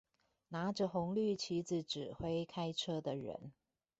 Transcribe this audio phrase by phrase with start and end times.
[0.47, 3.53] 拿著紅綠旗子指揮開車的人